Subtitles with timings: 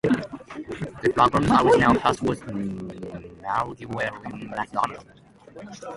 [1.03, 5.05] The program's original host was Marguerite McDonald.